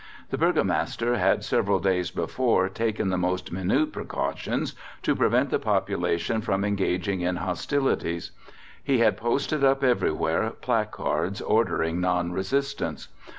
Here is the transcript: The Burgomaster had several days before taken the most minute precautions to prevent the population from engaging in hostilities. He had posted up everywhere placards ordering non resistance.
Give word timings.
The 0.31 0.37
Burgomaster 0.39 1.15
had 1.17 1.43
several 1.43 1.79
days 1.79 2.09
before 2.09 2.69
taken 2.69 3.09
the 3.11 3.19
most 3.19 3.51
minute 3.51 3.93
precautions 3.93 4.73
to 5.03 5.15
prevent 5.15 5.51
the 5.51 5.59
population 5.59 6.41
from 6.41 6.63
engaging 6.63 7.21
in 7.21 7.35
hostilities. 7.35 8.31
He 8.83 8.97
had 8.97 9.15
posted 9.15 9.63
up 9.63 9.83
everywhere 9.83 10.49
placards 10.59 11.39
ordering 11.39 12.01
non 12.01 12.31
resistance. 12.31 13.09